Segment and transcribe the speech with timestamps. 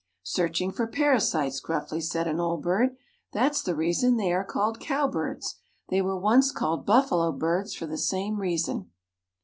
[0.23, 2.97] "Searching for parasites," gruffly said an old bird;
[3.33, 5.57] "that's the reason they are called cowbirds.
[5.89, 8.89] They were once called 'buffalo birds' for the same reason."